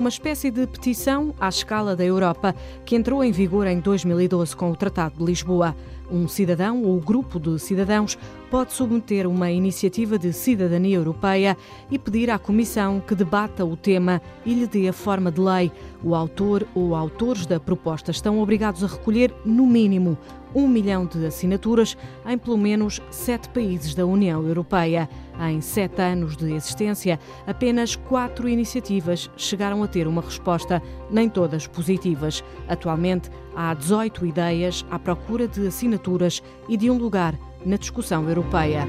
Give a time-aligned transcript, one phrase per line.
[0.00, 2.54] uma espécie de petição à escala da Europa
[2.86, 5.76] que entrou em vigor em 2012 com o Tratado de Lisboa.
[6.10, 8.18] Um cidadão ou grupo de cidadãos
[8.50, 11.54] pode submeter uma iniciativa de cidadania europeia
[11.90, 15.70] e pedir à Comissão que debata o tema e lhe dê a forma de lei.
[16.02, 20.16] O autor ou autores da proposta estão obrigados a recolher, no mínimo,
[20.54, 21.96] um milhão de assinaturas
[22.26, 25.08] em pelo menos sete países da União Europeia.
[25.40, 31.66] Em sete anos de existência, apenas quatro iniciativas chegaram a ter uma resposta, nem todas
[31.66, 32.44] positivas.
[32.68, 38.86] Atualmente, há 18 ideias à procura de assinaturas e de um lugar na discussão europeia.